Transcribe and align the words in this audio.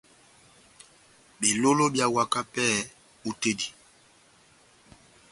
Belóló 1.39 1.85
beháwaka 1.93 2.39
pɛhɛ 2.53 2.79
hú 3.21 3.29
tɛ́h 3.41 3.55
dí. 3.59 3.67